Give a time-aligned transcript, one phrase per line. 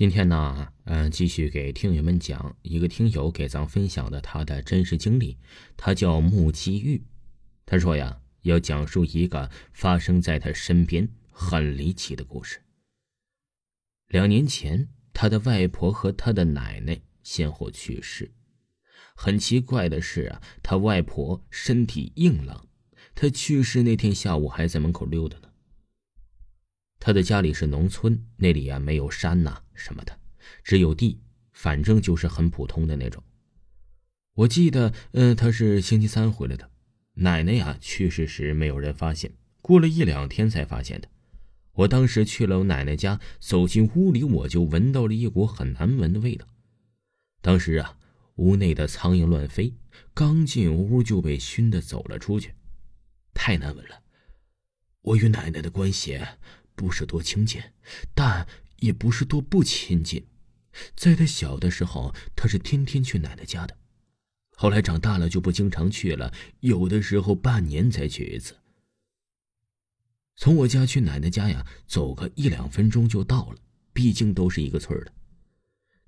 [0.00, 5.36] 今天呢，嗯，继续给听友们讲一个听友给咱分享的他的真实经历。
[5.76, 7.04] 他叫穆基玉，
[7.66, 12.62] 他说呀，要讲述一个发生在他身边很离奇的故事。
[14.08, 18.32] 两年前，他的外婆和他的奶奶先后去世。
[19.14, 22.66] 很奇怪的是啊，他外婆身体硬朗，
[23.14, 25.49] 他去世那天下午还在门口溜达呢。
[27.10, 30.16] 他的家里是农村，那里啊没有山呐什么的，
[30.62, 31.18] 只有地，
[31.52, 33.20] 反正就是很普通的那种。
[34.34, 36.70] 我记得，嗯，他是星期三回来的。
[37.14, 41.08] 奶奶呀去世时没有人发现，过了一两天才发现的。
[41.72, 46.46] 我当时去了我奶奶家，走进屋里，我就闻到了一股很难闻的味道。
[47.42, 47.98] 当时啊，
[48.36, 49.74] 屋内的苍蝇乱飞，
[50.14, 52.54] 刚进屋就被熏得走了出去，
[53.34, 54.00] 太难闻了。
[55.02, 56.16] 我与奶奶的关系。
[56.80, 57.60] 不是多亲近，
[58.14, 58.48] 但
[58.78, 60.24] 也不是多不亲近。
[60.96, 63.76] 在他小的时候，他是天天去奶奶家的。
[64.56, 68.56] 后来长大了就不经常去了，有的时候半年才去一次。
[70.36, 73.58] 从我家去奶奶家呀，走个一两分钟就到了，
[73.92, 75.12] 毕竟都是一个村的。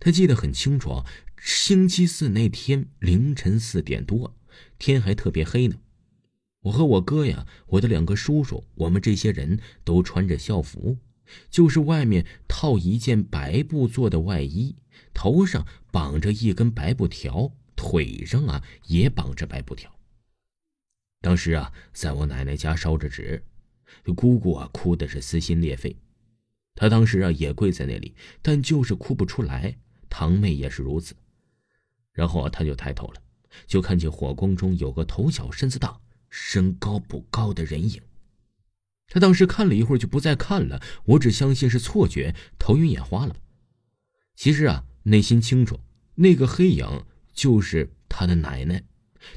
[0.01, 1.05] 他记得很清楚，
[1.39, 4.35] 星期四那天凌晨四点多，
[4.79, 5.77] 天还特别黑呢。
[6.63, 10.97] 我和我哥呀，我的两个叔叔，我们这些人都穿着校服，
[11.51, 14.77] 就是外面套一件白布做的外衣，
[15.13, 19.93] 头上绑着一根白布条，腿上啊也绑着白布条。
[21.21, 23.43] 当时啊，在我奶奶家烧着纸，
[24.15, 25.97] 姑姑啊哭的是撕心裂肺，
[26.77, 29.77] 她当时啊也跪在那里，但就是哭不出来。
[30.09, 31.15] 堂妹也是如此。
[32.13, 33.23] 然后啊，他就抬头了，
[33.67, 35.99] 就看见火光中有个头小身子大。
[36.35, 38.01] 身高不高的人影，
[39.07, 40.83] 他当时看了一会儿就不再看了。
[41.05, 43.37] 我只相信是错觉，头晕眼花了。
[44.35, 45.79] 其实啊，内心清楚，
[46.15, 48.83] 那个黑影就是他的奶奶。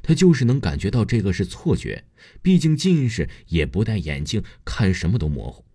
[0.02, 2.05] 他就是能感觉到这个是错觉，
[2.42, 5.65] 毕竟近视也不戴眼镜，看什么都模糊。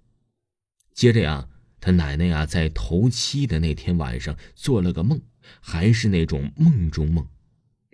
[0.95, 1.49] 接着呀，
[1.83, 5.21] 他奶奶呀在头七的那天晚上做了个梦，
[5.61, 7.29] 还是那种梦中梦。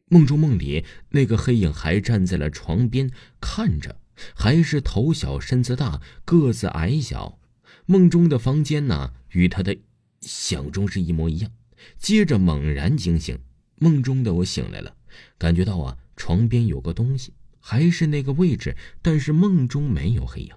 [0.08, 4.00] 梦中梦里，那个黑影还站在了床边看着，
[4.34, 7.38] 还是头小身子大，个子矮小。
[7.86, 9.76] 梦中的房间呢，与他的
[10.20, 11.50] 想中是一模一样。
[11.98, 13.38] 接着猛然惊醒，
[13.76, 14.96] 梦中的我醒来了，
[15.38, 20.54] 感觉到啊，床边有个东西，还是那个位置，但是梦中没有黑影。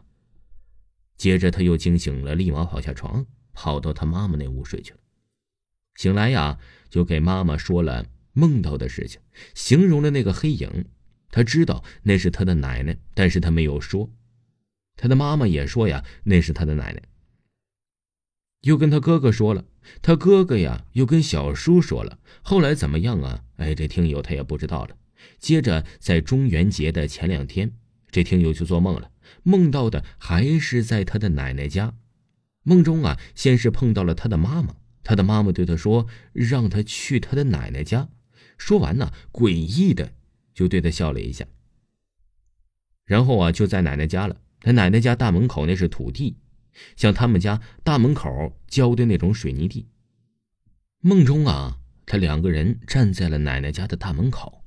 [1.18, 5.00] 接着他又惊醒了，立马跑下床，跑到他妈妈那屋睡去了。
[5.96, 6.60] 醒来呀，
[6.90, 8.06] 就给妈妈说了。
[8.34, 9.20] 梦到的事情，
[9.54, 10.86] 形容了那个黑影，
[11.32, 14.10] 他知道那是他的奶奶，但是他没有说。
[14.96, 17.02] 他的妈妈也说呀，那是他的奶奶。
[18.62, 19.64] 又跟他哥哥说了，
[20.02, 22.20] 他哥哥呀又跟小叔说了。
[22.42, 23.44] 后来怎么样啊？
[23.56, 24.98] 哎，这听友他也不知道了。
[25.38, 27.72] 接着在中元节的前两天，
[28.12, 29.12] 这听友就做梦了，
[29.44, 31.94] 梦到的还是在他的奶奶家。
[32.64, 38.10] 梦中啊，先是碰到了他的妈妈，他的妈妈对他说，让他去他的奶奶家。
[38.60, 40.14] 说完呢，诡异的
[40.54, 41.48] 就对他笑了一下。
[43.06, 44.40] 然后啊，就在奶奶家了。
[44.60, 46.36] 他奶奶家大门口那是土地，
[46.96, 49.88] 像他们家大门口浇的那种水泥地。
[51.00, 54.64] 梦中啊，他两个人站在了奶奶家的大门口，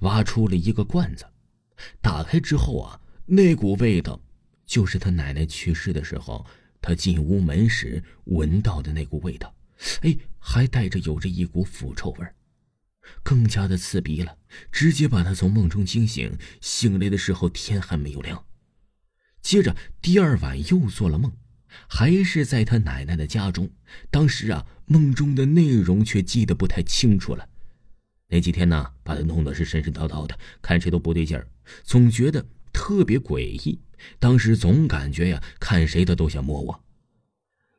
[0.00, 1.24] 挖出了一个罐子，
[2.02, 4.20] 打开之后啊，那股味道
[4.66, 6.44] 就是他奶奶去世的时候，
[6.82, 9.54] 他进屋门时闻到的那股味道。
[10.02, 12.34] 哎，还带着有着一股腐臭味儿。
[13.22, 14.36] 更加的刺鼻了，
[14.70, 16.36] 直接把他从梦中惊醒。
[16.60, 18.44] 醒来的时候天还没有亮。
[19.42, 21.32] 接着第二晚又做了梦，
[21.88, 23.70] 还是在他奶奶的家中。
[24.10, 27.48] 当时啊，梦中的内容却记得不太清楚了。
[28.28, 31.46] 那几天呢，把他弄得是神神叨叨的，看谁都不对劲儿，
[31.84, 33.80] 总觉得特别诡异。
[34.18, 36.84] 当时总感觉呀，看谁的都想摸我。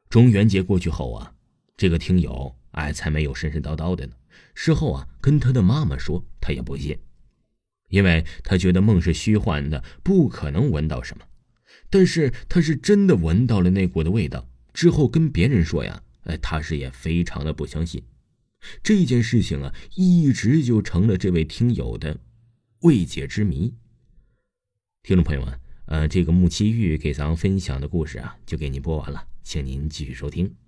[0.09, 1.33] 中元节过去后啊，
[1.75, 4.13] 这个听友哎才没有神神叨叨的呢。
[4.53, 6.97] 事后啊，跟他的妈妈说，他也不信，
[7.89, 11.25] 因为他觉得梦是虚幻的，不可能闻到什么。
[11.89, 14.49] 但是他是真的闻到了那股的味道。
[14.73, 18.03] 之后跟别人说呀，哎，他是也非常的不相信。
[18.83, 22.19] 这件事情啊，一直就成了这位听友的
[22.81, 23.73] 未解之谜。
[25.03, 30.66] 听众朋友们，呃，这个木七玉给咱分享的故事啊，就给您播完了，请您继续收听。